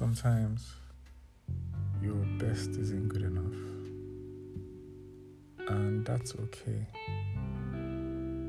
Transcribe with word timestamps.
sometimes 0.00 0.76
your 2.00 2.24
best 2.38 2.70
isn't 2.70 3.08
good 3.08 3.20
enough. 3.20 3.60
And 5.68 6.06
that's 6.06 6.34
okay. 6.36 6.86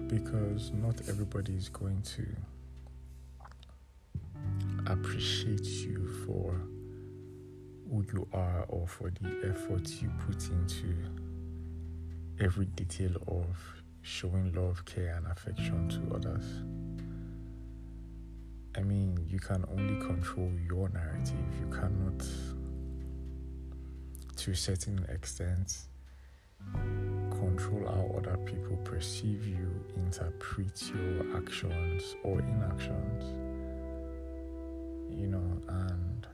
Because 0.07 0.71
not 0.71 1.01
everybody 1.09 1.53
is 1.57 1.67
going 1.67 2.01
to 2.15 2.25
appreciate 4.89 5.67
you 5.67 6.07
for 6.25 6.55
who 7.89 8.05
you 8.13 8.25
are 8.31 8.63
or 8.69 8.87
for 8.87 9.11
the 9.19 9.49
effort 9.49 9.89
you 10.01 10.09
put 10.25 10.41
into 10.47 10.95
every 12.39 12.67
detail 12.67 13.11
of 13.27 13.45
showing 14.03 14.53
love, 14.53 14.85
care, 14.85 15.15
and 15.17 15.27
affection 15.27 15.89
to 15.89 16.15
others. 16.15 16.45
I 18.75 18.81
mean, 18.81 19.17
you 19.27 19.39
can 19.39 19.65
only 19.69 19.99
control 20.05 20.51
your 20.65 20.89
narrative. 20.89 21.35
You 21.59 21.67
cannot, 21.67 22.25
to 24.37 24.51
a 24.51 24.55
certain 24.55 25.05
extent, 25.09 25.77
control 27.31 27.85
how 27.85 28.15
other 28.17 28.37
people 28.45 28.77
perceive 28.83 29.45
you, 29.45 29.69
interpret 29.97 30.81
your 30.93 31.37
actions 31.37 32.15
or 32.23 32.39
inactions. 32.39 33.23
You 35.09 35.27
know, 35.27 35.61
and 35.67 36.27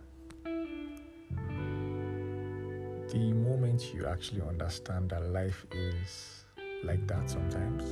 the 3.09 3.33
moment 3.33 3.93
you 3.93 4.05
actually 4.05 4.41
understand 4.41 5.09
that 5.09 5.23
life 5.29 5.65
is 5.71 6.43
like 6.83 7.07
that 7.07 7.29
sometimes, 7.29 7.83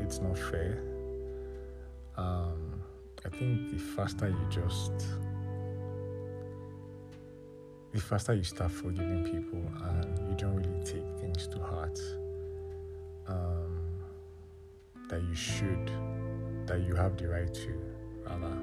it's 0.00 0.20
not 0.20 0.36
fair. 0.36 0.82
Um, 2.16 2.65
I 3.26 3.28
think 3.28 3.72
the 3.72 3.78
faster 3.78 4.28
you 4.28 4.46
just, 4.48 4.92
the 7.92 8.00
faster 8.00 8.34
you 8.34 8.44
start 8.44 8.70
forgiving 8.70 9.24
people 9.24 9.60
and 9.88 10.28
you 10.28 10.36
don't 10.36 10.54
really 10.54 10.84
take 10.84 11.04
things 11.20 11.48
to 11.48 11.58
heart 11.58 11.98
um, 13.26 13.80
that 15.08 15.20
you 15.24 15.34
should, 15.34 15.90
that 16.66 16.82
you 16.82 16.94
have 16.94 17.16
the 17.16 17.26
right 17.26 17.52
to, 17.52 17.80
rather, 18.26 18.56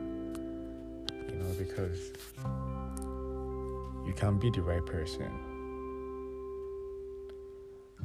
you 1.27 1.35
know, 1.35 1.53
because 1.57 2.13
you 4.07 4.13
can 4.15 4.39
be 4.39 4.49
the 4.49 4.61
right 4.61 4.85
person 4.85 5.29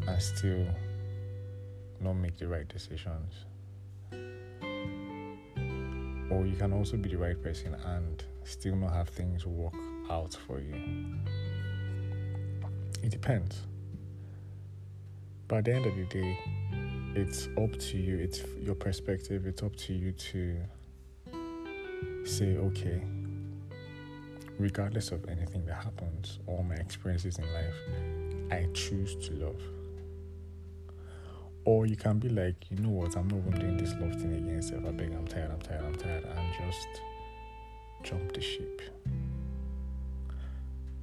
and 0.09 0.20
still 0.20 0.67
not 2.01 2.14
make 2.14 2.36
the 2.36 2.48
right 2.48 2.67
decisions 2.67 3.45
or 6.30 6.46
you 6.46 6.56
can 6.56 6.72
also 6.72 6.96
be 6.96 7.08
the 7.08 7.18
right 7.18 7.40
person 7.42 7.74
and 7.74 8.24
still 8.44 8.76
not 8.76 8.92
have 8.92 9.08
things 9.08 9.46
work 9.46 9.74
out 10.10 10.36
for 10.46 10.60
you. 10.60 10.74
It 13.02 13.10
depends. 13.10 13.62
But 15.46 15.58
at 15.58 15.64
the 15.64 15.74
end 15.74 15.86
of 15.86 15.96
the 15.96 16.04
day, 16.04 16.38
it's 17.14 17.48
up 17.56 17.78
to 17.78 17.96
you, 17.96 18.18
it's 18.18 18.42
your 18.60 18.74
perspective, 18.74 19.46
it's 19.46 19.62
up 19.62 19.74
to 19.76 19.94
you 19.94 20.12
to 20.12 20.56
say, 22.24 22.56
okay, 22.56 23.02
regardless 24.58 25.10
of 25.10 25.26
anything 25.28 25.64
that 25.66 25.82
happens, 25.82 26.38
all 26.46 26.62
my 26.62 26.74
experiences 26.74 27.38
in 27.38 27.44
life, 27.54 27.74
I 28.50 28.68
choose 28.74 29.14
to 29.26 29.34
love. 29.34 29.77
Or 31.69 31.84
you 31.84 31.97
can 31.97 32.19
be 32.19 32.30
like, 32.30 32.70
you 32.70 32.78
know 32.78 32.88
what, 32.88 33.14
I'm 33.14 33.28
not 33.28 33.41
even 33.47 33.61
doing 33.61 33.77
this 33.77 33.92
love 34.00 34.14
thing 34.14 34.33
again, 34.33 34.62
so 34.62 34.77
I 34.77 34.91
beg, 34.91 35.12
I'm 35.12 35.27
tired, 35.27 35.50
I'm 35.50 35.61
tired, 35.61 35.84
I'm 35.84 35.94
tired, 35.97 36.24
and 36.24 36.55
just 36.58 36.88
jump 38.02 38.33
the 38.33 38.41
ship. 38.41 38.80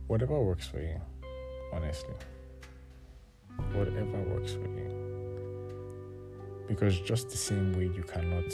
Whatever 0.08 0.42
works 0.42 0.66
for 0.66 0.80
you, 0.80 1.00
honestly. 1.72 2.16
Whatever 3.74 4.24
works 4.24 4.54
for 4.54 4.66
you. 4.66 4.90
Because 6.68 7.00
just 7.00 7.30
the 7.30 7.38
same 7.38 7.72
way 7.74 7.92
you 7.96 8.02
cannot, 8.02 8.52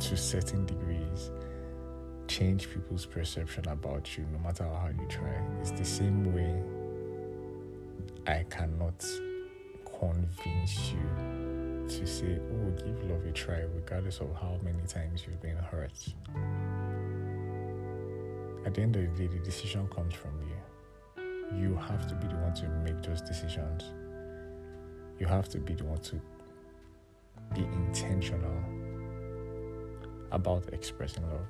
to 0.00 0.14
certain 0.14 0.66
degrees, 0.66 1.30
change 2.26 2.68
people's 2.68 3.06
perception 3.06 3.66
about 3.68 4.18
you 4.18 4.26
no 4.30 4.38
matter 4.40 4.64
how 4.64 4.88
you 4.88 5.06
try, 5.08 5.40
it's 5.62 5.70
the 5.70 5.86
same 5.86 6.34
way 6.34 6.62
I 8.26 8.44
cannot 8.50 9.02
convince 9.98 10.92
you 10.92 11.88
to 11.88 12.06
say, 12.06 12.38
oh, 12.38 12.70
give 12.76 13.10
love 13.10 13.24
a 13.24 13.32
try, 13.32 13.60
regardless 13.74 14.20
of 14.20 14.34
how 14.40 14.58
many 14.62 14.82
times 14.86 15.24
you've 15.26 15.40
been 15.40 15.56
hurt. 15.56 15.92
At 18.66 18.74
the 18.74 18.82
end 18.82 18.96
of 18.96 19.02
the 19.02 19.26
day, 19.26 19.26
the 19.26 19.42
decision 19.42 19.88
comes 19.88 20.14
from 20.14 20.32
you. 20.42 20.56
You 21.58 21.76
have 21.76 22.06
to 22.08 22.14
be 22.14 22.26
the 22.26 22.36
one 22.36 22.54
to 22.54 22.68
make 22.84 23.02
those 23.02 23.22
decisions. 23.22 23.84
You 25.18 25.26
have 25.26 25.48
to 25.48 25.58
be 25.58 25.74
the 25.74 25.84
one 25.84 25.98
to 25.98 26.20
be 27.54 27.62
intentional 27.62 28.62
about 30.30 30.68
expressing 30.72 31.24
love. 31.30 31.46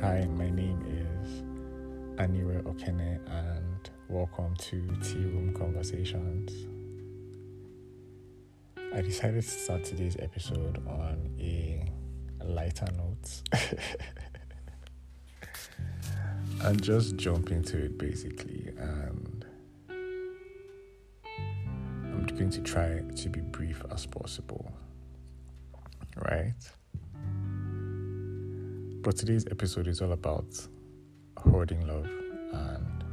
Hi, 0.00 0.26
my 0.36 0.50
name 0.50 0.82
is 1.22 1.49
Aniwe 2.20 2.60
Okene, 2.64 3.18
and 3.30 3.88
welcome 4.10 4.54
to 4.56 4.86
Tea 5.02 5.24
Room 5.24 5.54
Conversations. 5.56 6.52
I 8.94 9.00
decided 9.00 9.42
to 9.42 9.48
start 9.48 9.84
today's 9.84 10.18
episode 10.18 10.86
on 10.86 11.34
a 11.40 11.90
lighter 12.44 12.88
note 12.98 13.40
and 16.60 16.82
just 16.82 17.16
jump 17.16 17.52
into 17.52 17.86
it 17.86 17.96
basically. 17.96 18.74
And 18.76 19.46
I'm 19.88 20.36
going 22.26 22.50
to 22.50 22.60
try 22.60 23.00
to 23.00 23.28
be 23.30 23.40
brief 23.40 23.82
as 23.90 24.04
possible, 24.04 24.70
right? 26.16 26.52
But 29.00 29.16
today's 29.16 29.46
episode 29.46 29.88
is 29.88 30.02
all 30.02 30.12
about 30.12 30.68
hoarding 31.40 31.86
love 31.86 32.08
and 32.52 33.04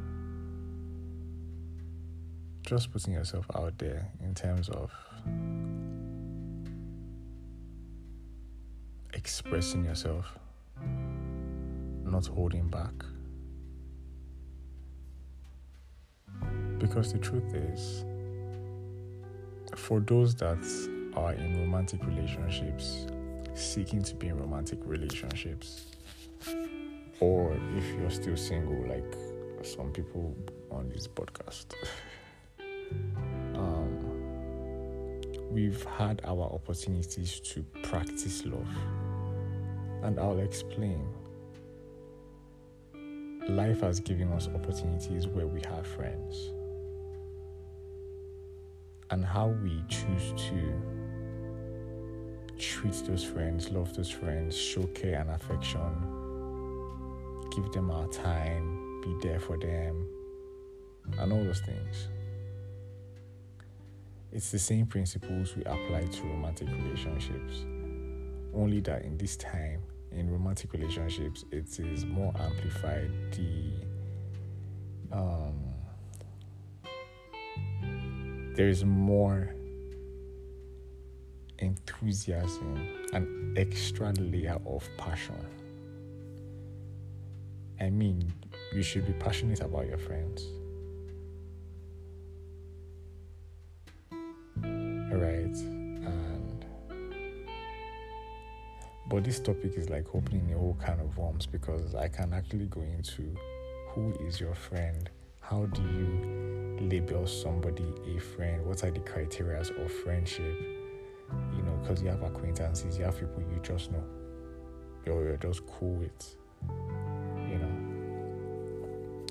just 2.62 2.92
putting 2.92 3.14
yourself 3.14 3.46
out 3.54 3.78
there 3.78 4.10
in 4.22 4.34
terms 4.34 4.68
of 4.68 4.90
expressing 9.14 9.84
yourself, 9.84 10.38
not 12.04 12.26
holding 12.26 12.68
back. 12.68 12.92
Because 16.78 17.12
the 17.12 17.18
truth 17.18 17.54
is, 17.54 18.04
for 19.74 20.00
those 20.00 20.34
that 20.36 20.64
are 21.16 21.32
in 21.32 21.60
romantic 21.60 22.04
relationships, 22.06 23.06
seeking 23.54 24.02
to 24.02 24.14
be 24.14 24.28
in 24.28 24.38
romantic 24.38 24.78
relationships, 24.84 25.86
or 27.20 27.56
if 27.76 27.84
you're 27.98 28.10
still 28.10 28.36
single, 28.36 28.86
like 28.88 29.14
some 29.62 29.90
people 29.90 30.36
on 30.70 30.88
this 30.88 31.08
podcast, 31.08 31.66
um, 33.54 35.20
we've 35.50 35.82
had 35.84 36.20
our 36.24 36.42
opportunities 36.42 37.40
to 37.40 37.62
practice 37.82 38.44
love, 38.44 38.68
and 40.02 40.18
I'll 40.18 40.38
explain. 40.38 41.06
Life 43.48 43.80
has 43.80 43.98
given 43.98 44.30
us 44.34 44.46
opportunities 44.48 45.26
where 45.26 45.46
we 45.46 45.62
have 45.62 45.86
friends, 45.86 46.50
and 49.10 49.24
how 49.24 49.48
we 49.62 49.82
choose 49.88 50.34
to 50.36 50.82
treat 52.58 52.92
those 53.06 53.24
friends, 53.24 53.70
love 53.70 53.94
those 53.94 54.10
friends, 54.10 54.54
show 54.56 54.82
care 54.88 55.20
and 55.20 55.30
affection, 55.30 56.17
give 57.62 57.72
them 57.72 57.90
our 57.90 58.06
time, 58.08 59.00
be 59.02 59.16
there 59.26 59.40
for 59.40 59.58
them, 59.58 60.06
and 61.18 61.32
all 61.32 61.42
those 61.42 61.60
things. 61.60 62.08
It's 64.30 64.50
the 64.50 64.58
same 64.58 64.86
principles 64.86 65.56
we 65.56 65.64
apply 65.64 66.06
to 66.06 66.22
romantic 66.24 66.68
relationships, 66.68 67.64
only 68.54 68.80
that 68.82 69.02
in 69.02 69.16
this 69.16 69.36
time, 69.36 69.82
in 70.12 70.30
romantic 70.30 70.72
relationships, 70.72 71.44
it 71.50 71.78
is 71.80 72.04
more 72.04 72.32
amplified. 72.38 73.10
The 73.32 73.72
um, 75.10 75.54
there 78.54 78.68
is 78.68 78.84
more 78.84 79.54
enthusiasm, 81.58 82.88
an 83.12 83.54
extra 83.56 84.12
layer 84.12 84.58
of 84.66 84.88
passion. 84.96 85.57
I 87.80 87.90
mean, 87.90 88.32
you 88.72 88.82
should 88.82 89.06
be 89.06 89.12
passionate 89.14 89.60
about 89.60 89.86
your 89.86 89.98
friends. 89.98 90.46
Right? 94.60 95.56
And 95.56 96.64
But 99.08 99.24
this 99.24 99.40
topic 99.40 99.74
is 99.76 99.88
like 99.88 100.06
opening 100.14 100.52
a 100.52 100.58
whole 100.58 100.76
can 100.84 101.00
of 101.00 101.16
worms 101.16 101.46
because 101.46 101.94
I 101.94 102.08
can 102.08 102.34
actually 102.34 102.66
go 102.66 102.82
into 102.82 103.34
who 103.88 104.12
is 104.26 104.38
your 104.38 104.54
friend? 104.54 105.08
How 105.40 105.64
do 105.66 105.82
you 105.82 106.76
label 106.80 107.26
somebody 107.26 107.86
a 108.14 108.20
friend? 108.20 108.66
What 108.66 108.84
are 108.84 108.90
the 108.90 109.00
criteria 109.00 109.60
of 109.60 109.92
friendship? 110.04 110.54
You 111.56 111.62
know, 111.62 111.78
because 111.80 112.02
you 112.02 112.08
have 112.08 112.22
acquaintances, 112.22 112.98
you 112.98 113.04
have 113.04 113.18
people 113.18 113.42
you 113.50 113.60
just 113.62 113.90
know, 113.90 114.04
or 115.06 115.24
you're 115.24 115.36
just 115.38 115.66
cool 115.66 115.94
with. 115.94 116.36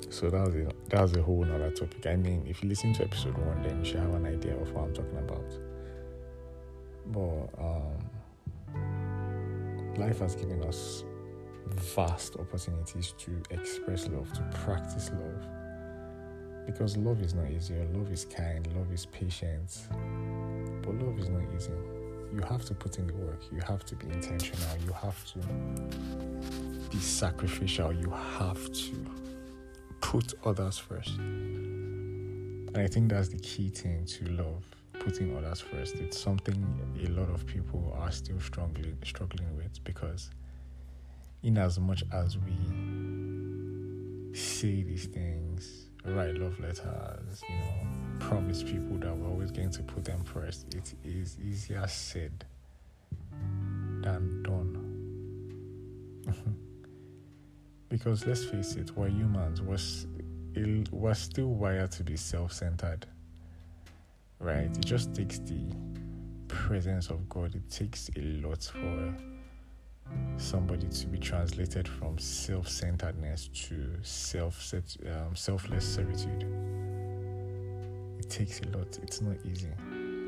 So 0.09 0.29
that 0.29 0.45
was 0.45 0.55
a, 0.55 0.71
that 0.89 1.01
was 1.01 1.15
a 1.15 1.21
whole 1.21 1.43
other 1.43 1.69
topic. 1.71 2.07
I 2.07 2.15
mean, 2.15 2.45
if 2.47 2.63
you 2.63 2.69
listen 2.69 2.93
to 2.93 3.03
episode 3.03 3.37
one, 3.37 3.61
then 3.61 3.79
you 3.79 3.85
should 3.85 3.99
have 3.99 4.13
an 4.13 4.25
idea 4.25 4.55
of 4.55 4.71
what 4.73 4.85
I'm 4.85 4.93
talking 4.93 5.17
about. 5.17 5.51
But 7.07 7.49
um, 7.61 8.09
life 9.97 10.19
has 10.19 10.35
given 10.35 10.63
us 10.63 11.03
vast 11.67 12.37
opportunities 12.37 13.13
to 13.17 13.41
express 13.49 14.07
love, 14.07 14.31
to 14.33 14.41
practice 14.63 15.11
love. 15.11 15.45
Because 16.65 16.97
love 16.97 17.21
is 17.21 17.33
not 17.33 17.49
easy. 17.51 17.75
Love 17.93 18.11
is 18.11 18.25
kind, 18.25 18.67
love 18.75 18.91
is 18.91 19.05
patient. 19.05 19.87
But 20.81 20.95
love 20.95 21.19
is 21.19 21.29
not 21.29 21.43
easy. 21.55 21.71
You 22.33 22.41
have 22.49 22.65
to 22.65 22.73
put 22.73 22.97
in 22.97 23.07
the 23.07 23.13
work, 23.13 23.41
you 23.53 23.61
have 23.67 23.85
to 23.85 23.95
be 23.95 24.07
intentional, 24.07 24.77
you 24.85 24.91
have 24.91 25.25
to 25.33 25.39
be 26.89 26.97
sacrificial, 26.97 27.93
you 27.93 28.09
have 28.09 28.71
to 28.71 29.05
put 30.01 30.33
others 30.45 30.77
first. 30.77 31.17
And 31.17 32.77
I 32.77 32.87
think 32.87 33.09
that's 33.09 33.29
the 33.29 33.39
key 33.39 33.69
thing 33.69 34.05
to 34.05 34.25
love 34.29 34.63
putting 34.99 35.35
others 35.37 35.61
first. 35.61 35.95
It's 35.95 36.19
something 36.19 36.65
a 37.03 37.07
lot 37.09 37.29
of 37.29 37.45
people 37.45 37.95
are 37.97 38.11
still 38.11 38.39
struggling 38.39 38.97
struggling 39.03 39.55
with 39.55 39.83
because 39.83 40.29
in 41.43 41.57
as 41.57 41.79
much 41.79 42.03
as 42.11 42.37
we 42.37 42.53
say 44.33 44.83
these 44.83 45.05
things, 45.05 45.87
write 46.05 46.35
love 46.35 46.59
letters, 46.59 47.41
you 47.47 47.55
know, 47.55 48.19
promise 48.19 48.63
people 48.63 48.97
that 48.97 49.15
we're 49.15 49.29
always 49.29 49.51
going 49.51 49.71
to 49.71 49.83
put 49.83 50.03
them 50.05 50.23
first, 50.23 50.73
it 50.73 50.93
is 51.03 51.37
easier 51.39 51.87
said 51.87 52.45
than 54.01 54.43
done. 54.43 54.93
because 57.97 58.27
let's 58.27 58.45
face 58.45 58.75
it, 58.75 58.91
we're 58.95 59.09
humans, 59.09 59.59
we're, 59.59 60.83
we're 60.91 61.13
still 61.15 61.47
wired 61.47 61.91
to 61.91 62.03
be 62.03 62.15
self 62.15 62.53
centered, 62.53 63.07
right? 64.39 64.65
It 64.65 64.85
just 64.85 65.15
takes 65.15 65.39
the 65.39 65.63
presence 66.47 67.09
of 67.09 67.27
God, 67.27 67.55
it 67.55 67.67
takes 67.71 68.09
a 68.15 68.21
lot 68.45 68.63
for 68.63 69.15
somebody 70.37 70.87
to 70.87 71.07
be 71.07 71.17
translated 71.17 71.87
from 71.87 72.17
self-centeredness 72.19 73.49
to 73.67 73.89
self 74.03 74.73
um, 74.73 75.35
selfless 75.35 75.95
servitude. 75.95 76.45
It 78.19 78.29
takes 78.29 78.61
a 78.61 78.77
lot. 78.77 78.99
It's 79.01 79.21
not 79.21 79.37
easy. 79.43 79.69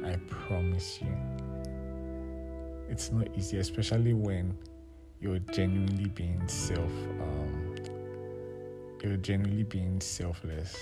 I 0.04 0.16
promise 0.28 1.00
you. 1.02 1.16
It's 2.90 3.12
not 3.12 3.28
easy, 3.38 3.60
especially 3.60 4.14
when 4.14 4.58
you're 5.22 5.40
genuinely 5.52 6.10
being 6.10 6.42
self. 6.48 6.92
Um, 7.22 7.76
you're 9.04 9.18
genuinely 9.18 9.64
being 9.64 10.00
selfless. 10.02 10.78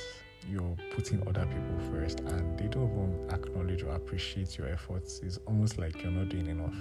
You're 0.49 0.75
putting 0.95 1.21
other 1.27 1.45
people 1.45 1.79
first, 1.91 2.19
and 2.21 2.57
they 2.57 2.67
don't 2.67 2.89
even 2.91 3.29
acknowledge 3.31 3.83
or 3.83 3.95
appreciate 3.95 4.57
your 4.57 4.67
efforts. 4.69 5.19
It's 5.23 5.39
almost 5.45 5.77
like 5.77 6.01
you're 6.01 6.11
not 6.11 6.29
doing 6.29 6.47
enough. 6.47 6.75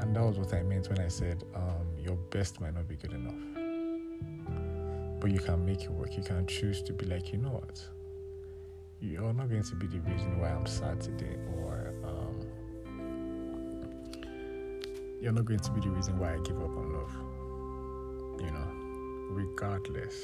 And 0.00 0.16
that 0.16 0.22
was 0.24 0.38
what 0.38 0.52
I 0.52 0.62
meant 0.62 0.88
when 0.88 0.98
I 0.98 1.08
said 1.08 1.44
um, 1.54 1.86
your 1.98 2.16
best 2.16 2.60
might 2.60 2.74
not 2.74 2.88
be 2.88 2.96
good 2.96 3.12
enough. 3.12 3.34
But 5.20 5.30
you 5.30 5.38
can 5.38 5.64
make 5.64 5.84
it 5.84 5.90
work. 5.90 6.16
You 6.16 6.24
can 6.24 6.46
choose 6.46 6.82
to 6.82 6.92
be 6.92 7.06
like, 7.06 7.32
you 7.32 7.38
know 7.38 7.50
what? 7.50 7.80
You're 9.00 9.32
not 9.32 9.48
going 9.48 9.62
to 9.62 9.74
be 9.76 9.86
the 9.86 10.00
reason 10.00 10.40
why 10.40 10.48
I'm 10.48 10.66
sad 10.66 11.00
today, 11.00 11.36
or 11.56 11.81
you're 15.22 15.32
not 15.32 15.44
going 15.44 15.60
to 15.60 15.70
be 15.70 15.80
the 15.80 15.90
reason 15.90 16.18
why 16.18 16.34
I 16.34 16.38
give 16.38 16.56
up 16.56 16.76
on 16.76 16.92
love. 16.92 17.14
You 18.40 18.50
know, 18.50 18.68
regardless 19.30 20.16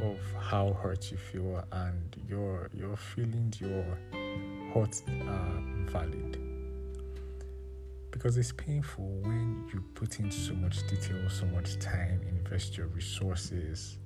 of 0.00 0.18
how 0.38 0.74
hurt 0.74 1.10
you 1.10 1.16
feel 1.16 1.64
and 1.72 2.16
your 2.28 2.68
your 2.74 2.94
feelings, 2.96 3.58
your 3.58 3.84
hurts 4.74 5.02
are 5.26 5.62
valid 5.90 6.38
because 8.10 8.36
it's 8.36 8.52
painful 8.52 9.04
when 9.22 9.64
you 9.72 9.82
put 9.94 10.18
in 10.20 10.30
so 10.30 10.52
much 10.54 10.86
detail, 10.86 11.28
so 11.30 11.46
much 11.46 11.78
time, 11.78 12.20
invest 12.28 12.76
your 12.76 12.88
resources, 12.88 13.98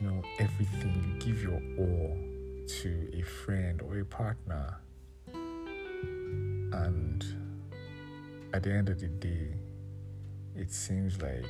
you 0.00 0.06
know, 0.06 0.22
everything, 0.38 0.92
you 1.02 1.18
give 1.18 1.42
your 1.42 1.60
all 1.78 2.16
to 2.66 3.08
a 3.14 3.22
friend 3.22 3.80
or 3.82 3.98
a 3.98 4.04
partner. 4.04 4.76
And 6.70 7.24
at 8.52 8.62
the 8.62 8.72
end 8.72 8.88
of 8.88 8.98
the 9.00 9.08
day, 9.08 9.48
it 10.56 10.72
seems 10.72 11.20
like 11.20 11.44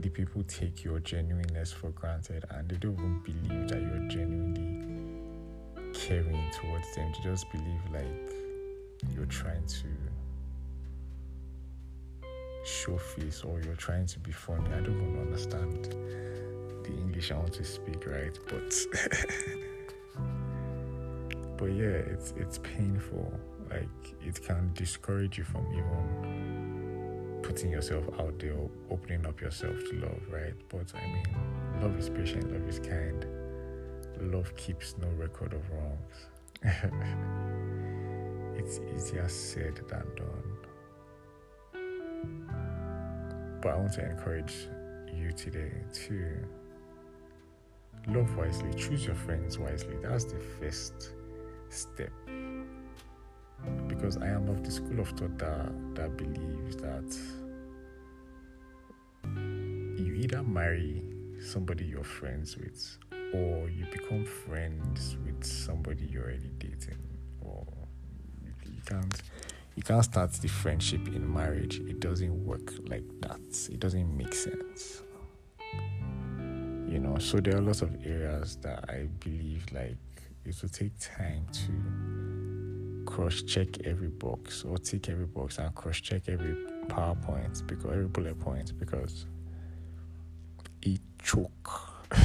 the 0.00 0.10
people 0.10 0.42
take 0.44 0.84
your 0.84 1.00
genuineness 1.00 1.72
for 1.72 1.88
granted 1.90 2.44
and 2.50 2.68
they 2.68 2.76
don't 2.76 2.92
even 2.92 3.20
believe 3.24 3.68
that 3.68 3.80
you're 3.80 4.08
genuinely 4.08 4.84
caring 5.94 6.50
towards 6.52 6.94
them. 6.94 7.10
They 7.12 7.30
just 7.30 7.50
believe 7.50 7.80
like 7.92 8.32
you're 9.14 9.26
trying 9.26 9.64
to 9.66 9.86
show 12.64 12.98
face 12.98 13.42
or 13.44 13.60
you're 13.62 13.76
trying 13.76 14.06
to 14.06 14.18
be 14.18 14.32
funny. 14.32 14.66
I 14.74 14.80
don't 14.80 15.00
even 15.00 15.20
understand 15.20 15.84
the 16.84 16.90
English 16.90 17.30
I 17.30 17.36
want 17.38 17.54
to 17.54 17.64
speak, 17.64 18.06
right? 18.06 18.38
But 18.46 18.74
but 21.56 21.66
yeah, 21.66 22.02
it's 22.12 22.34
it's 22.36 22.58
painful. 22.58 23.32
Like 23.74 24.14
it 24.24 24.40
can 24.46 24.70
discourage 24.74 25.36
you 25.38 25.44
from 25.44 25.66
even 25.72 27.40
putting 27.42 27.70
yourself 27.72 28.04
out 28.20 28.38
there, 28.38 28.56
opening 28.90 29.26
up 29.26 29.40
yourself 29.40 29.76
to 29.90 30.00
love, 30.00 30.22
right? 30.30 30.54
But 30.68 30.92
I 30.94 31.06
mean, 31.06 31.26
love 31.82 31.98
is 31.98 32.08
patient, 32.08 32.52
love 32.52 32.68
is 32.68 32.78
kind, 32.78 33.26
love 34.32 34.54
keeps 34.56 34.94
no 34.98 35.08
record 35.18 35.54
of 35.54 35.62
wrongs. 35.70 36.28
it's 38.56 38.78
easier 38.94 39.28
said 39.28 39.76
than 39.88 40.06
done. 40.14 40.56
But 43.60 43.72
I 43.72 43.76
want 43.76 43.92
to 43.94 44.08
encourage 44.08 44.54
you 45.12 45.32
today 45.32 45.72
to 46.06 46.46
love 48.06 48.36
wisely, 48.36 48.72
choose 48.74 49.04
your 49.04 49.16
friends 49.16 49.58
wisely. 49.58 49.96
That's 50.00 50.24
the 50.24 50.38
first 50.38 51.12
step. 51.70 52.12
Because 54.04 54.18
I 54.18 54.26
am 54.26 54.50
of 54.50 54.62
the 54.62 54.70
school 54.70 55.00
of 55.00 55.08
thought 55.08 55.38
that, 55.38 55.94
that 55.94 56.14
believes 56.18 56.76
that 56.76 57.16
you 59.96 60.12
either 60.12 60.42
marry 60.42 61.02
somebody 61.40 61.86
you're 61.86 62.04
friends 62.04 62.54
with 62.58 62.98
or 63.32 63.70
you 63.70 63.86
become 63.90 64.26
friends 64.26 65.16
with 65.24 65.42
somebody 65.42 66.04
you're 66.04 66.24
already 66.24 66.50
dating 66.58 66.98
or 67.40 67.64
you 68.66 68.82
can't 68.84 69.22
you 69.74 69.82
can't 69.82 70.04
start 70.04 70.32
the 70.34 70.48
friendship 70.48 71.08
in 71.08 71.32
marriage. 71.32 71.78
It 71.78 72.00
doesn't 72.00 72.44
work 72.44 72.74
like 72.86 73.04
that. 73.22 73.70
It 73.72 73.80
doesn't 73.80 74.14
make 74.14 74.34
sense. 74.34 75.02
You 76.86 76.98
know, 76.98 77.16
so 77.16 77.40
there 77.40 77.56
are 77.56 77.62
lots 77.62 77.80
of 77.80 77.96
areas 78.04 78.56
that 78.56 78.84
I 78.86 79.08
believe 79.20 79.64
like 79.72 79.96
it 80.44 80.60
will 80.60 80.68
take 80.68 80.92
time 81.00 81.46
to 81.52 82.23
cross 83.14 83.42
check 83.42 83.68
every 83.84 84.08
box 84.08 84.64
or 84.64 84.76
tick 84.76 85.08
every 85.08 85.26
box 85.26 85.58
and 85.58 85.72
cross 85.76 86.00
check 86.00 86.22
every 86.26 86.56
PowerPoint 86.88 87.64
because 87.68 87.92
every 87.92 88.08
bullet 88.08 88.40
point 88.40 88.76
because 88.76 89.26
it 90.82 91.00
choke. 91.22 91.70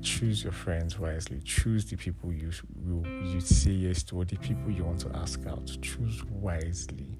choose 0.00 0.44
your 0.44 0.52
friends 0.52 0.96
wisely. 1.00 1.40
Choose 1.44 1.84
the 1.86 1.96
people 1.96 2.32
you 2.32 2.52
will 2.84 3.04
you 3.24 3.40
say 3.40 3.72
yes 3.72 4.04
to, 4.04 4.18
or 4.18 4.24
the 4.24 4.36
people 4.36 4.70
you 4.70 4.84
want 4.84 5.00
to 5.00 5.10
ask 5.16 5.44
out. 5.48 5.76
Choose 5.82 6.22
wisely. 6.26 7.18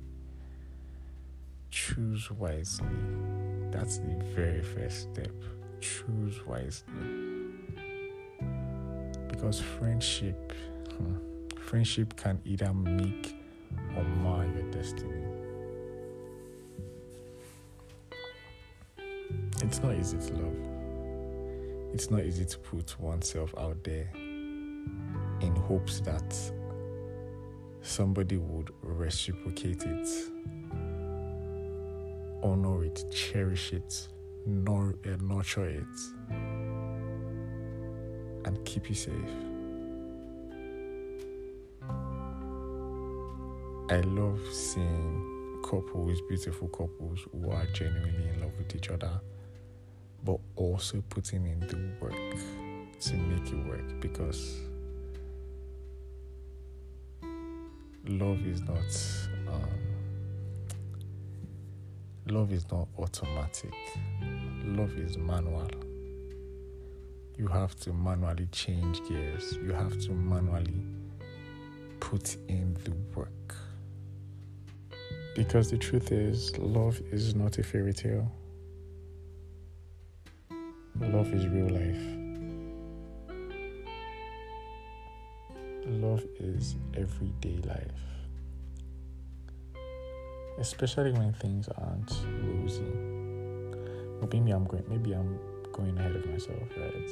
Choose 1.70 2.30
wisely. 2.30 2.86
That's 3.72 3.98
the 3.98 4.14
very 4.32 4.62
first 4.62 5.10
step. 5.10 5.34
Choose 5.80 6.46
wisely. 6.46 6.94
Because 9.28 9.60
friendship, 9.60 10.52
hmm, 10.96 11.35
friendship 11.66 12.16
can 12.16 12.40
either 12.44 12.72
make 12.72 13.36
or 13.96 14.04
mar 14.04 14.44
your 14.46 14.70
destiny. 14.70 15.22
It's 19.62 19.82
not 19.82 19.94
easy 19.94 20.18
to 20.18 20.32
love 20.34 20.76
it's 21.96 22.10
not 22.10 22.24
easy 22.24 22.44
to 22.44 22.58
put 22.58 23.00
oneself 23.00 23.54
out 23.56 23.82
there 23.82 24.10
in 24.14 25.56
hopes 25.66 26.00
that 26.00 26.36
somebody 27.80 28.36
would 28.36 28.70
reciprocate 28.82 29.82
it, 29.82 30.08
honor 32.42 32.84
it, 32.84 33.02
cherish 33.10 33.72
it, 33.72 34.08
nor- 34.44 34.98
uh, 35.06 35.16
nurture 35.22 35.68
it, 35.68 35.96
and 38.44 38.62
keep 38.66 38.90
you 38.90 38.94
safe. 38.94 39.45
I 43.88 44.00
love 44.00 44.40
seeing 44.52 45.62
couples, 45.62 46.20
beautiful 46.28 46.66
couples 46.68 47.20
who 47.30 47.50
are 47.52 47.66
genuinely 47.66 48.30
in 48.30 48.40
love 48.40 48.50
with 48.58 48.74
each 48.74 48.90
other, 48.90 49.20
but 50.24 50.40
also 50.56 51.04
putting 51.08 51.46
in 51.46 51.60
the 51.60 51.76
work 52.00 52.12
to 53.00 53.14
make 53.14 53.46
it 53.46 53.66
work 53.68 54.00
because 54.00 54.58
love 58.08 58.44
is 58.44 58.60
not 58.62 59.54
um, 59.54 59.70
love 62.26 62.50
is 62.52 62.68
not 62.72 62.88
automatic. 62.98 63.72
Love 64.64 64.98
is 64.98 65.16
manual. 65.16 65.70
You 67.38 67.46
have 67.46 67.76
to 67.76 67.92
manually 67.92 68.48
change 68.50 69.00
gears. 69.08 69.56
You 69.62 69.72
have 69.74 69.96
to 70.06 70.10
manually 70.10 70.82
put 72.00 72.36
in 72.48 72.76
the 72.82 72.90
work 73.14 73.54
because 75.36 75.70
the 75.70 75.78
truth 75.78 76.10
is 76.10 76.58
love 76.58 77.00
is 77.12 77.34
not 77.34 77.58
a 77.58 77.62
fairy 77.62 77.92
tale 77.92 78.28
love 80.98 81.32
is 81.32 81.46
real 81.46 81.68
life 81.68 82.26
love 85.86 86.24
is 86.40 86.76
everyday 86.96 87.56
life. 87.68 88.02
Especially 90.58 91.12
when 91.12 91.32
things 91.34 91.68
aren't 91.68 92.12
rosy. 92.42 92.82
Maybe 94.20 94.50
I'm 94.50 94.64
going 94.64 94.84
maybe 94.88 95.12
I'm 95.12 95.38
going 95.72 95.96
ahead 95.98 96.16
of 96.16 96.26
myself, 96.26 96.62
right? 96.76 97.10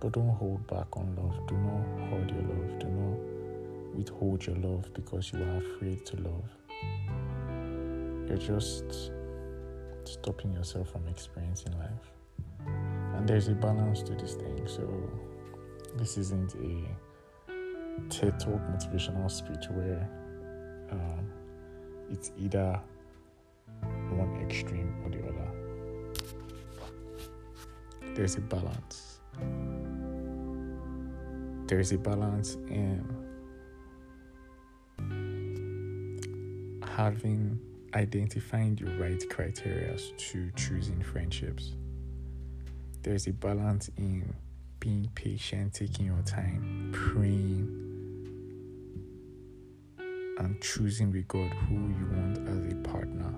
But 0.00 0.12
don't 0.12 0.28
hold 0.28 0.64
back 0.68 0.86
on 0.92 1.16
love. 1.16 1.46
Do 1.48 1.56
not 1.56 2.08
hold 2.08 2.30
your 2.30 2.42
love. 2.42 2.78
Do 2.78 2.86
not 2.86 3.37
withhold 3.98 4.46
your 4.46 4.56
love 4.56 4.88
because 4.94 5.32
you 5.32 5.42
are 5.42 5.56
afraid 5.56 6.06
to 6.06 6.16
love. 6.22 6.48
You're 8.28 8.38
just 8.38 9.10
stopping 10.04 10.52
yourself 10.52 10.92
from 10.92 11.08
experiencing 11.08 11.76
life 11.78 12.12
and 13.16 13.28
there's 13.28 13.48
a 13.48 13.54
balance 13.54 14.02
to 14.02 14.14
this 14.14 14.34
thing. 14.34 14.66
So 14.66 14.88
this 15.96 16.16
isn't 16.16 16.54
a 16.54 16.86
TED 18.08 18.38
Talk 18.38 18.60
motivational 18.70 19.28
speech 19.28 19.66
where 19.70 20.08
um, 20.92 21.28
it's 22.08 22.30
either 22.38 22.80
one 24.10 24.40
extreme 24.40 24.94
or 25.04 25.10
the 25.10 25.18
other. 25.26 25.50
There's 28.14 28.36
a 28.36 28.40
balance. 28.40 29.18
There's 31.66 31.90
a 31.92 31.98
balance 31.98 32.54
in 32.68 33.27
having 36.98 37.58
identifying 37.94 38.74
the 38.74 38.84
right 38.96 39.22
criteria 39.30 39.96
to 40.18 40.50
choosing 40.56 41.00
friendships 41.00 41.72
there's 43.02 43.26
a 43.28 43.32
balance 43.32 43.88
in 43.96 44.34
being 44.80 45.08
patient, 45.14 45.74
taking 45.74 46.06
your 46.06 46.22
time, 46.22 46.90
praying, 46.92 47.66
and 50.38 50.60
choosing 50.60 51.10
with 51.12 51.26
God 51.28 51.48
who 51.50 51.74
you 51.74 52.08
want 52.12 52.38
as 52.48 52.72
a 52.72 52.76
partner, 52.88 53.34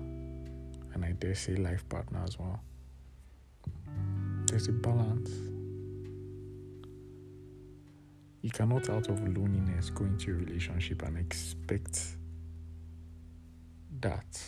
and 0.93 1.05
I 1.05 1.11
dare 1.13 1.35
say 1.35 1.55
life 1.55 1.87
partner 1.89 2.21
as 2.23 2.37
well. 2.37 2.59
There's 4.47 4.67
a 4.67 4.73
balance. 4.73 5.31
You 8.41 8.49
cannot, 8.49 8.89
out 8.89 9.07
of 9.07 9.21
loneliness, 9.21 9.89
go 9.91 10.05
into 10.05 10.31
a 10.31 10.33
relationship 10.33 11.03
and 11.03 11.17
expect 11.17 12.17
that 14.01 14.41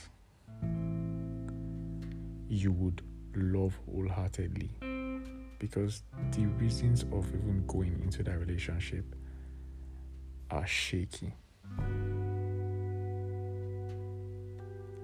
you 2.49 2.71
would 2.71 3.01
love 3.35 3.77
wholeheartedly 3.89 4.69
because 5.59 6.03
the 6.31 6.45
reasons 6.59 7.03
of 7.13 7.25
even 7.33 7.63
going 7.67 7.99
into 8.03 8.21
that 8.23 8.37
relationship 8.37 9.05
are 10.51 10.67
shaky. 10.67 11.33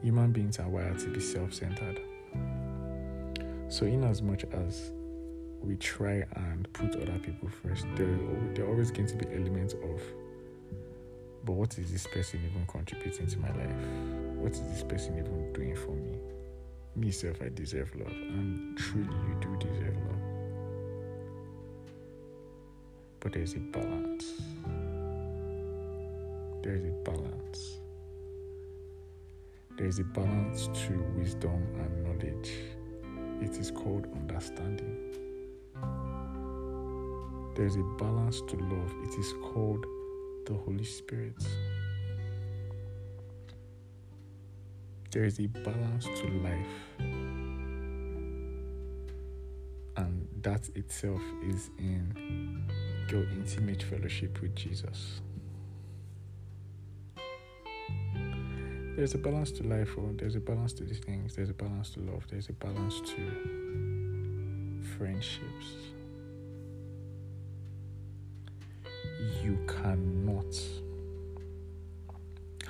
Human 0.04 0.32
beings 0.32 0.60
are 0.60 0.70
wired 0.70 1.00
to 1.00 1.08
be 1.08 1.20
self 1.20 1.54
centered. 1.54 2.00
So, 3.68 3.86
in 3.86 4.04
as 4.04 4.22
much 4.22 4.44
as 4.46 4.92
we 5.62 5.76
try 5.76 6.26
and 6.36 6.72
put 6.74 6.96
other 6.96 7.20
people 7.20 7.50
first, 7.50 7.86
there, 7.96 8.18
there 8.54 8.66
are 8.66 8.70
always 8.70 8.92
going 8.92 9.08
to 9.08 9.16
be 9.16 9.26
elements 9.34 9.74
of, 9.74 10.02
but 11.46 11.54
what 11.54 11.78
is 11.78 11.92
this 11.92 12.08
person 12.08 12.40
even 12.50 12.66
contributing 12.68 13.28
to 13.28 13.40
my 13.40 13.50
life? 13.50 14.29
What 14.40 14.52
is 14.54 14.62
this 14.62 14.84
person 14.84 15.18
even 15.18 15.54
doing 15.54 15.76
for 15.76 15.92
me? 15.92 16.18
Me, 16.96 17.12
self, 17.12 17.42
I 17.42 17.50
deserve 17.50 17.96
love, 17.96 18.08
and 18.08 18.78
truly, 18.78 19.08
you 19.08 19.38
do 19.40 19.56
deserve 19.58 19.96
love 20.08 20.30
but 23.20 23.34
there's 23.34 23.54
a 23.54 23.60
balance. 23.60 24.42
There's 26.64 26.86
a 26.86 26.92
balance. 27.04 27.80
There's 29.78 30.00
a 30.00 30.04
balance 30.04 30.68
to 30.68 30.94
wisdom 31.18 31.64
and 31.80 32.04
knowledge. 32.04 32.52
It 33.42 33.58
is 33.58 33.72
called 33.72 34.08
understanding. 34.14 34.98
There's 37.56 37.76
a 37.76 37.84
balance 37.98 38.42
to 38.42 38.56
love. 38.56 38.94
It 39.04 39.20
is 39.20 39.34
called 39.42 39.86
the 40.46 40.54
Holy 40.54 40.86
Spirit. 40.86 41.36
There 45.12 45.26
is 45.26 45.40
a 45.40 45.48
balance 45.48 46.06
to 46.06 46.28
life. 46.44 46.68
And 49.98 50.28
that 50.44 50.70
itself 50.76 51.22
is 51.48 51.72
in 51.80 52.64
your 53.10 53.24
intimate 53.32 53.82
fellowship 53.82 54.40
with 54.40 54.56
Jesus. 54.56 55.22
There's 58.96 59.16
a 59.16 59.18
balance 59.18 59.52
to 59.54 59.64
life, 59.64 59.96
oh, 59.98 60.12
there's 60.14 60.36
a 60.36 60.40
balance 60.40 60.74
to 60.74 60.84
these 60.84 61.00
things, 61.00 61.36
there's 61.36 61.50
a 61.50 61.54
balance 61.54 61.90
to 61.92 62.02
love, 62.02 62.28
there's 62.30 62.50
a 62.50 62.54
balance 62.54 63.02
to 63.02 64.82
friendships. 64.98 65.66
You 69.44 69.58
cannot 69.68 70.56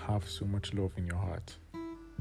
have 0.07 0.29
so 0.29 0.45
much 0.45 0.73
love 0.73 0.91
in 0.97 1.05
your 1.05 1.17
heart 1.17 1.57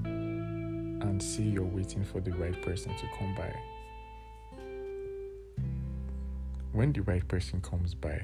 and 0.04 1.22
see 1.22 1.42
you're 1.42 1.64
waiting 1.64 2.04
for 2.04 2.20
the 2.20 2.32
right 2.32 2.60
person 2.62 2.94
to 2.96 3.06
come 3.18 3.34
by 3.34 3.54
when 6.78 6.92
the 6.92 7.02
right 7.02 7.26
person 7.26 7.60
comes 7.60 7.92
by, 7.92 8.20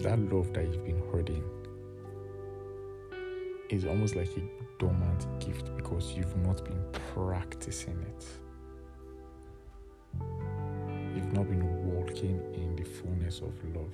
that 0.00 0.18
love 0.32 0.52
that 0.54 0.64
you've 0.64 0.84
been 0.84 1.02
holding 1.10 1.44
is 3.68 3.84
almost 3.84 4.16
like 4.16 4.30
a 4.36 4.40
dormant 4.78 5.26
gift 5.40 5.76
because 5.76 6.14
you've 6.14 6.34
not 6.38 6.64
been 6.64 6.82
practicing 7.14 7.98
it. 8.00 8.26
You've 11.14 11.32
not 11.34 11.48
been 11.50 11.92
walking 11.92 12.40
in 12.54 12.74
the 12.76 12.84
fullness 12.84 13.40
of 13.40 13.52
love. 13.76 13.92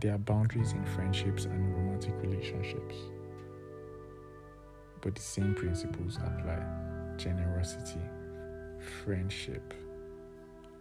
There 0.00 0.14
are 0.14 0.18
boundaries 0.18 0.72
in 0.72 0.82
friendships 0.86 1.44
and 1.44 1.74
romantic 1.74 2.14
relationships. 2.22 2.94
But 5.02 5.14
the 5.14 5.20
same 5.20 5.54
principles 5.54 6.16
apply 6.16 6.62
generosity, 7.18 8.00
friendship, 9.04 9.74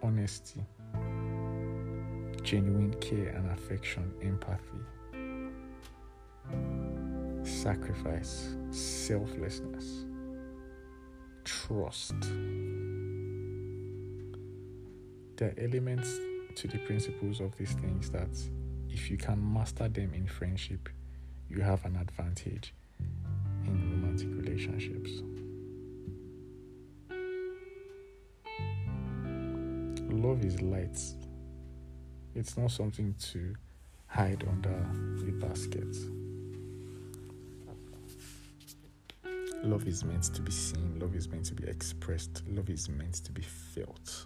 honesty, 0.01 0.65
genuine 2.43 2.93
care 3.01 3.29
and 3.35 3.51
affection, 3.51 4.09
empathy, 4.21 4.79
sacrifice, 7.43 8.55
selflessness, 8.71 10.05
trust. 11.43 12.21
There 15.35 15.49
are 15.49 15.55
elements 15.57 16.09
to 16.55 16.67
the 16.69 16.77
principles 16.79 17.41
of 17.41 17.55
these 17.57 17.73
things 17.73 18.09
that, 18.11 18.29
if 18.89 19.09
you 19.09 19.17
can 19.17 19.53
master 19.53 19.87
them 19.87 20.13
in 20.13 20.27
friendship, 20.27 20.89
you 21.49 21.61
have 21.61 21.83
an 21.85 21.95
advantage 21.95 22.73
in 23.65 23.91
romantic 23.91 24.27
relationships. 24.29 25.11
Love 30.11 30.43
is 30.43 30.61
light. 30.61 30.99
It's 32.35 32.57
not 32.57 32.71
something 32.71 33.15
to 33.31 33.55
hide 34.07 34.43
under 34.49 34.69
a 35.27 35.31
basket. 35.33 35.95
Love 39.63 39.87
is 39.87 40.03
meant 40.05 40.23
to 40.23 40.41
be 40.41 40.51
seen, 40.51 40.97
love 40.99 41.15
is 41.15 41.27
meant 41.27 41.45
to 41.45 41.53
be 41.53 41.67
expressed, 41.67 42.43
love 42.47 42.69
is 42.69 42.87
meant 42.87 43.15
to 43.15 43.31
be 43.31 43.41
felt. 43.41 44.25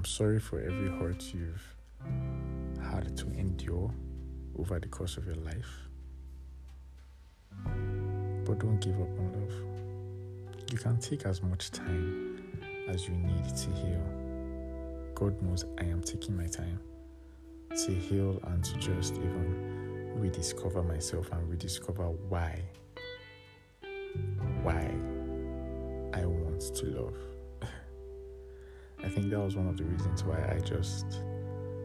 I'm 0.00 0.06
sorry 0.06 0.40
for 0.40 0.58
every 0.58 0.88
hurt 0.88 1.34
you've 1.34 1.76
had 2.82 3.14
to 3.18 3.26
endure 3.32 3.92
over 4.58 4.80
the 4.80 4.88
course 4.88 5.18
of 5.18 5.26
your 5.26 5.34
life. 5.34 5.68
But 8.46 8.60
don't 8.60 8.80
give 8.80 8.98
up 8.98 9.10
on 9.18 9.32
love. 9.34 10.72
You 10.72 10.78
can 10.78 10.98
take 11.00 11.26
as 11.26 11.42
much 11.42 11.70
time 11.70 12.42
as 12.88 13.06
you 13.08 13.14
need 13.14 13.44
to 13.44 13.70
heal. 13.72 14.02
God 15.14 15.42
knows 15.42 15.66
I 15.76 15.84
am 15.84 16.00
taking 16.00 16.34
my 16.34 16.46
time 16.46 16.80
to 17.76 17.92
heal 17.92 18.40
and 18.44 18.64
to 18.64 18.78
just 18.78 19.16
even 19.16 20.14
rediscover 20.16 20.82
myself 20.82 21.30
and 21.30 21.46
rediscover 21.46 22.04
why 22.04 22.58
why 24.62 24.90
I 26.14 26.24
want 26.24 26.74
to 26.76 26.86
love. 26.86 27.29
I 29.02 29.08
think 29.08 29.30
that 29.30 29.40
was 29.40 29.56
one 29.56 29.68
of 29.68 29.76
the 29.76 29.84
reasons 29.84 30.24
why 30.24 30.36
I 30.36 30.60
just 30.60 31.20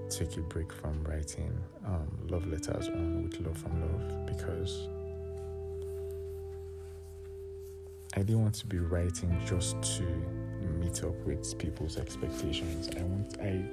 took 0.09 0.37
a 0.37 0.41
break 0.41 0.71
from 0.71 1.03
writing 1.03 1.57
um, 1.85 2.07
love 2.29 2.45
letters 2.47 2.87
on 2.89 3.23
with 3.23 3.39
love 3.39 3.57
from 3.57 3.81
love 3.81 4.25
because 4.27 4.87
I 8.15 8.19
didn't 8.19 8.41
want 8.41 8.55
to 8.55 8.67
be 8.67 8.79
writing 8.79 9.37
just 9.45 9.81
to 9.97 10.03
meet 10.79 11.03
up 11.03 11.15
with 11.25 11.57
people's 11.57 11.97
expectations. 11.97 12.89
I 12.97 13.01
want 13.03 13.37
I 13.41 13.63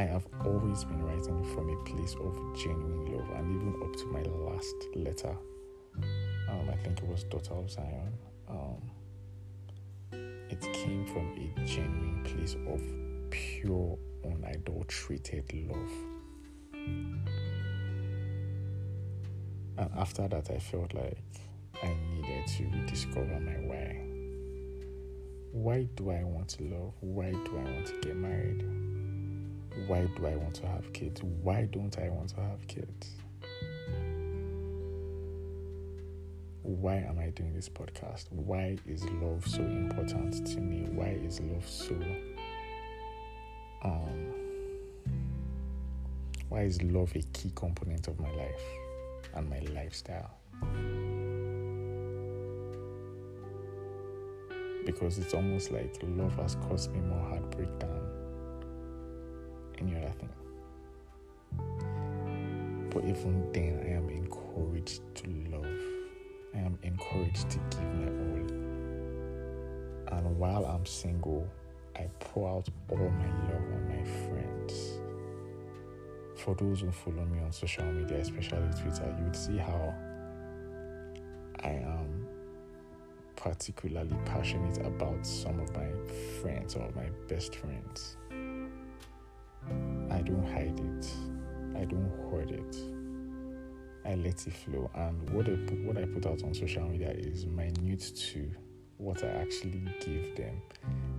I 0.00 0.02
have 0.02 0.26
always 0.44 0.84
been 0.84 1.02
writing 1.02 1.42
from 1.54 1.70
a 1.70 1.76
place 1.84 2.14
of 2.20 2.36
genuine 2.56 3.12
love, 3.12 3.28
and 3.36 3.56
even 3.56 3.82
up 3.82 3.96
to 3.96 4.04
my 4.06 4.20
last 4.22 4.74
letter, 4.94 5.34
um, 6.50 6.68
I 6.70 6.76
think 6.84 6.98
it 6.98 7.08
was 7.08 7.24
Daughter 7.24 7.54
of 7.54 7.70
Zion, 7.70 8.12
it 10.50 10.60
came 10.72 11.06
from 11.06 11.32
a 11.36 11.64
genuine 11.64 12.22
place 12.24 12.56
of 12.68 12.82
pure, 13.30 13.98
unadulterated 14.24 15.52
love. 15.68 15.92
And 19.78 19.90
after 19.96 20.26
that, 20.28 20.50
I 20.50 20.58
felt 20.58 20.94
like 20.94 21.18
I 21.82 21.94
needed 22.14 22.46
to 22.46 22.64
rediscover 22.64 23.40
my 23.40 23.52
why. 23.52 24.02
Why 25.52 25.88
do 25.96 26.10
I 26.10 26.22
want 26.24 26.48
to 26.50 26.64
love? 26.64 26.94
Why 27.00 27.30
do 27.30 27.58
I 27.58 27.62
want 27.62 27.86
to 27.86 28.00
get 28.00 28.16
married? 28.16 28.64
why 29.86 30.06
do 30.16 30.26
I 30.26 30.36
want 30.36 30.54
to 30.56 30.66
have 30.66 30.92
kids? 30.92 31.22
Why 31.22 31.66
don't 31.66 31.96
I 31.98 32.08
want 32.08 32.30
to 32.30 32.40
have 32.40 32.66
kids? 32.66 33.10
Why 36.66 36.96
am 36.96 37.20
I 37.20 37.28
doing 37.30 37.54
this 37.54 37.68
podcast? 37.68 38.24
Why 38.32 38.76
is 38.88 39.04
love 39.22 39.46
so 39.46 39.60
important 39.60 40.44
to 40.48 40.58
me? 40.58 40.88
Why 40.90 41.16
is 41.24 41.38
love 41.38 41.64
so 41.64 41.94
um 43.84 44.34
why 46.48 46.62
is 46.62 46.82
love 46.82 47.14
a 47.14 47.22
key 47.32 47.52
component 47.54 48.08
of 48.08 48.18
my 48.18 48.32
life 48.32 48.64
and 49.34 49.48
my 49.48 49.60
lifestyle? 49.80 50.38
Because 54.84 55.18
it's 55.18 55.34
almost 55.34 55.70
like 55.70 55.94
love 56.02 56.34
has 56.34 56.56
caused 56.68 56.90
me 56.90 56.98
more 56.98 57.28
heartbreak 57.28 57.78
than 57.78 58.00
any 59.78 59.94
other 59.94 60.12
thing. 60.18 60.30
But 62.90 63.04
even 63.04 63.52
then, 63.52 63.84
I 63.86 63.90
am 63.90 64.08
encouraged 64.08 65.02
to 65.14 65.30
love. 65.52 65.95
I 66.54 66.58
am 66.58 66.78
encouraged 66.82 67.50
to 67.50 67.58
give 67.70 67.94
my 67.94 68.08
all. 68.08 68.50
And 70.18 70.38
while 70.38 70.64
I'm 70.66 70.86
single, 70.86 71.46
I 71.96 72.08
pour 72.20 72.48
out 72.48 72.68
all 72.90 72.98
my 72.98 73.30
love 73.48 73.62
on 73.74 73.88
my 73.88 74.04
friends. 74.26 75.00
For 76.36 76.54
those 76.54 76.80
who 76.80 76.92
follow 76.92 77.24
me 77.24 77.40
on 77.42 77.52
social 77.52 77.84
media, 77.84 78.18
especially 78.18 78.68
Twitter, 78.80 79.14
you 79.18 79.24
would 79.24 79.36
see 79.36 79.56
how 79.56 79.94
I 81.60 81.70
am 81.70 82.26
particularly 83.34 84.16
passionate 84.24 84.78
about 84.86 85.26
some 85.26 85.58
of 85.60 85.74
my 85.74 85.90
friends, 86.40 86.76
or 86.76 86.90
my 86.94 87.10
best 87.28 87.56
friends. 87.56 88.16
I 90.10 90.22
don't 90.22 90.46
hide 90.52 90.78
it. 90.78 91.06
I 91.76 91.84
don't 91.84 92.10
hoard 92.28 92.50
it. 92.50 92.76
I 94.06 94.14
let 94.14 94.46
it 94.46 94.52
flow. 94.52 94.90
And 94.94 95.28
what 95.30 95.46
I 95.46 95.56
put, 95.56 95.78
what 95.84 95.98
I 95.98 96.04
put 96.04 96.26
out 96.26 96.42
on 96.44 96.54
social 96.54 96.88
media 96.88 97.10
is 97.10 97.44
minute 97.46 98.12
to 98.32 98.50
what 98.98 99.22
I 99.24 99.28
actually 99.28 99.82
give 100.00 100.36
them 100.36 100.62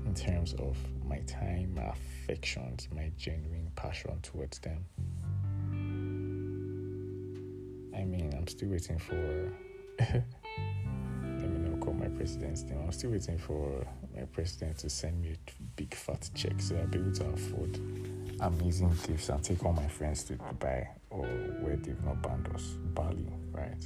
in 0.05 0.13
terms 0.13 0.53
of 0.53 0.77
my 1.05 1.19
time, 1.27 1.75
my 1.75 1.93
affections, 1.93 2.87
my 2.95 3.11
genuine 3.17 3.71
passion 3.75 4.19
towards 4.21 4.59
them. 4.59 4.85
I 7.95 8.03
mean, 8.03 8.33
I'm 8.35 8.47
still 8.47 8.69
waiting 8.69 8.99
for. 8.99 9.53
let 9.99 10.23
me 11.49 11.69
not 11.69 11.79
call 11.81 11.93
my 11.93 12.07
president's 12.07 12.63
name. 12.63 12.79
I'm 12.83 12.91
still 12.91 13.11
waiting 13.11 13.37
for 13.37 13.85
my 14.15 14.23
president 14.25 14.77
to 14.79 14.89
send 14.89 15.21
me 15.21 15.33
a 15.33 15.51
big 15.75 15.93
fat 15.93 16.29
check 16.33 16.59
so 16.59 16.77
I'll 16.77 16.87
be 16.87 16.99
able 16.99 17.11
to 17.13 17.25
afford 17.25 17.79
amazing 18.41 18.95
gifts 19.07 19.29
and 19.29 19.43
take 19.43 19.63
all 19.65 19.73
my 19.73 19.87
friends 19.87 20.23
to 20.25 20.33
Dubai 20.33 20.87
or 21.09 21.25
where 21.61 21.75
they've 21.75 22.03
not 22.03 22.21
banned 22.21 22.47
us, 22.53 22.75
Bali, 22.93 23.27
right? 23.51 23.83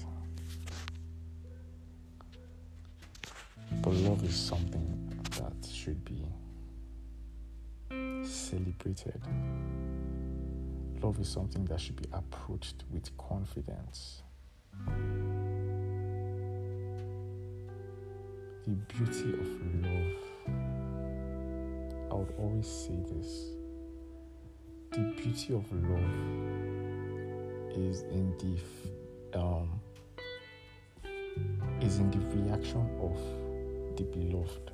But 3.82 3.94
love 3.94 4.24
is 4.26 4.36
something 4.36 5.14
that 5.38 5.70
should 5.70 6.04
be 6.04 6.26
celebrated. 8.26 9.22
Love 11.02 11.20
is 11.20 11.30
something 11.30 11.66
that 11.66 11.80
should 11.80 11.96
be 11.96 12.08
approached 12.14 12.84
with 12.92 13.16
confidence. 13.18 14.24
The 18.68 18.76
beauty 18.94 19.34
of 19.34 19.48
love, 19.84 20.18
I 22.12 22.14
would 22.14 22.34
always 22.38 22.68
say 22.68 23.00
this 23.10 23.61
the 24.92 25.00
beauty 25.00 25.54
of 25.54 25.72
love 25.72 26.02
is 27.78 28.02
in 28.02 28.36
the 28.40 29.40
um, 29.40 29.80
is 31.80 32.00
in 32.00 32.12
the 32.12 32.20
reaction 32.36 32.86
of 33.02 33.18
the 33.96 34.04
beloved. 34.04 34.72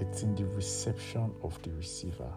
It's 0.00 0.22
in 0.22 0.34
the 0.34 0.44
reception 0.46 1.32
of 1.44 1.60
the 1.62 1.70
receiver, 1.70 2.32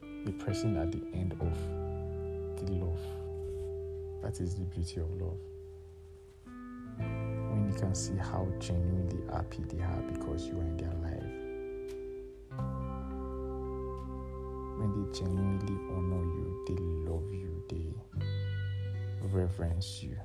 the 0.00 0.32
person 0.32 0.76
at 0.76 0.90
the 0.90 1.02
end 1.16 1.34
of 1.34 2.66
the 2.66 2.72
love. 2.72 2.98
That 4.22 4.40
is 4.40 4.56
the 4.56 4.64
beauty 4.64 5.00
of 5.00 5.10
love. 5.20 5.38
When 6.96 7.70
you 7.72 7.78
can 7.78 7.94
see 7.94 8.16
how 8.16 8.48
genuinely 8.58 9.22
happy 9.32 9.62
they 9.68 9.80
are 9.80 10.02
because 10.12 10.48
you 10.48 10.58
are 10.58 10.62
in 10.62 10.76
their 10.76 10.94
life 11.02 11.13
they 14.94 15.18
genuinely 15.18 15.76
honor 15.96 16.22
you, 16.22 16.64
they 16.68 16.76
love 17.10 17.32
you, 17.32 17.64
they 17.68 17.92
reverence 19.32 20.02
you. 20.02 20.16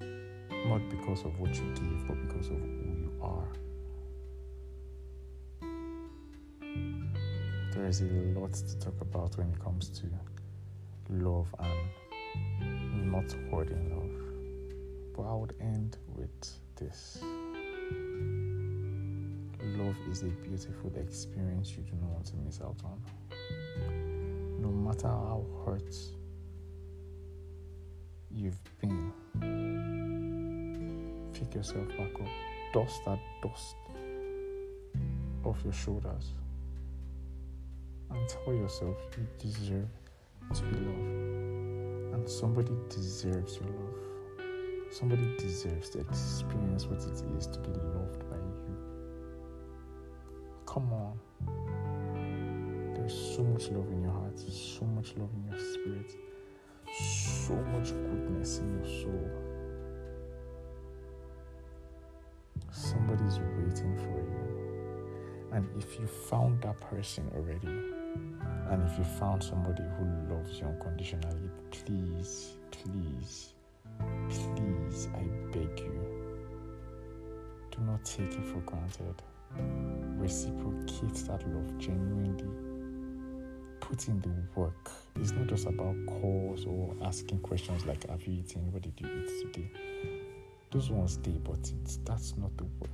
Not 0.00 0.88
because 0.88 1.24
of 1.24 1.38
what 1.38 1.54
you 1.54 1.64
give, 1.74 2.08
but 2.08 2.16
because 2.26 2.48
of 2.48 2.58
who 2.58 2.94
you 2.96 3.12
are. 3.20 3.48
There 7.72 7.86
is 7.86 8.00
a 8.00 8.04
lot 8.04 8.54
to 8.54 8.78
talk 8.78 8.98
about 9.02 9.36
when 9.36 9.50
it 9.50 9.60
comes 9.60 9.90
to 10.00 10.06
love 11.10 11.54
and 11.58 13.12
not 13.12 13.30
hoarding 13.50 13.90
love. 13.90 15.14
But 15.14 15.22
I 15.30 15.34
would 15.34 15.54
end 15.60 15.98
with 16.16 16.30
this 16.76 17.18
love 19.76 19.96
is 20.10 20.22
a 20.22 20.26
beautiful 20.26 20.92
experience 20.96 21.70
you 21.76 21.82
do 21.82 21.96
not 22.00 22.10
want 22.10 22.26
to 22.26 22.36
miss 22.36 22.60
out 22.60 22.80
on. 22.84 23.00
No 24.58 24.68
matter 24.68 25.08
how 25.08 25.44
hurt 25.64 25.94
you've 28.30 28.60
been, 28.80 29.12
pick 31.32 31.54
yourself 31.54 31.88
back 31.88 32.14
up, 32.14 32.28
dust 32.72 33.04
that 33.04 33.18
dust 33.42 33.76
off 35.44 35.58
your 35.64 35.72
shoulders, 35.72 36.32
and 38.10 38.28
tell 38.28 38.54
yourself 38.54 38.96
you 39.18 39.26
deserve 39.38 39.88
to 40.54 40.62
be 40.62 40.76
loved. 40.76 42.14
And 42.14 42.28
somebody 42.28 42.72
deserves 42.88 43.56
your 43.56 43.68
love. 43.68 43.94
Somebody 44.90 45.36
deserves 45.36 45.90
to 45.90 45.98
experience 46.00 46.86
what 46.86 47.00
it 47.00 47.22
is 47.36 47.46
to 47.48 47.58
be 47.58 47.70
loved 47.70 48.30
by. 48.30 48.43
Come 50.74 50.92
on. 50.92 51.16
There's 52.96 53.36
so 53.36 53.44
much 53.44 53.68
love 53.68 53.86
in 53.92 54.02
your 54.02 54.10
heart, 54.10 54.36
so 54.36 54.84
much 54.86 55.14
love 55.16 55.30
in 55.32 55.44
your 55.48 55.60
spirit, 55.72 56.16
so 56.92 57.54
much 57.54 57.90
goodness 57.90 58.58
in 58.58 58.80
your 58.80 58.88
soul. 59.02 59.30
Somebody's 62.72 63.38
waiting 63.38 63.96
for 63.98 64.18
you. 64.18 65.50
And 65.52 65.68
if 65.80 65.96
you 66.00 66.08
found 66.08 66.60
that 66.62 66.80
person 66.80 67.30
already, 67.36 67.68
and 68.72 68.82
if 68.82 68.98
you 68.98 69.04
found 69.04 69.44
somebody 69.44 69.84
who 69.96 70.34
loves 70.34 70.58
you 70.58 70.66
unconditionally, 70.66 71.50
please, 71.70 72.54
please, 72.72 73.54
please, 74.28 75.08
I 75.14 75.22
beg 75.52 75.78
you, 75.78 76.00
do 77.70 77.78
not 77.82 78.04
take 78.04 78.32
it 78.32 78.44
for 78.44 78.58
granted. 78.66 79.22
Reciprocate 80.16 81.14
that 81.26 81.46
love 81.54 81.78
genuinely. 81.78 82.48
Put 83.80 84.08
in 84.08 84.20
the 84.20 84.30
work. 84.58 84.90
It's 85.16 85.32
not 85.32 85.46
just 85.46 85.66
about 85.66 85.94
calls 86.06 86.64
or 86.64 86.94
asking 87.04 87.40
questions 87.40 87.84
like, 87.86 88.08
Have 88.08 88.22
you 88.24 88.40
eaten? 88.40 88.72
What 88.72 88.82
did 88.82 88.94
you 88.98 89.06
eat 89.06 89.52
today? 89.52 89.70
Those 90.70 90.90
ones 90.90 91.12
stay, 91.14 91.38
but 91.42 91.70
it's, 91.82 91.98
that's 92.04 92.36
not 92.36 92.56
the 92.56 92.64
work. 92.64 92.90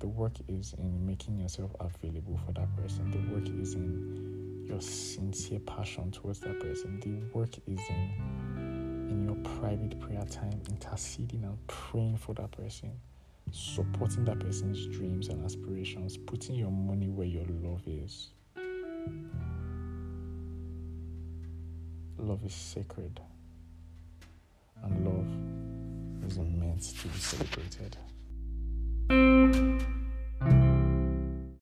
The 0.00 0.08
work 0.08 0.32
is 0.48 0.74
in 0.78 1.06
making 1.06 1.38
yourself 1.38 1.70
available 1.78 2.38
for 2.44 2.52
that 2.52 2.74
person. 2.76 3.10
The 3.10 3.34
work 3.34 3.48
is 3.60 3.74
in 3.74 4.64
your 4.66 4.80
sincere 4.80 5.60
passion 5.60 6.10
towards 6.10 6.40
that 6.40 6.58
person. 6.60 7.00
The 7.00 7.38
work 7.38 7.50
is 7.66 7.80
in 7.88 8.70
in 9.10 9.24
your 9.24 9.34
private 9.58 9.98
prayer 10.00 10.24
time, 10.30 10.60
interceding 10.70 11.44
and 11.44 11.66
praying 11.66 12.16
for 12.16 12.34
that 12.34 12.50
person, 12.52 12.92
supporting 13.52 14.24
that 14.24 14.40
person's 14.40 14.86
dreams 14.86 15.28
and 15.28 15.44
aspirations, 15.44 16.16
putting 16.16 16.54
your 16.54 16.70
money 16.70 17.08
where 17.08 17.26
your 17.26 17.44
love 17.62 17.82
is. 17.86 18.28
Love 22.18 22.44
is 22.44 22.54
sacred, 22.54 23.20
and 24.82 25.04
love 25.04 26.30
is 26.30 26.38
meant 26.38 26.82
to 26.82 27.08
be 27.08 27.18
celebrated. 27.18 27.96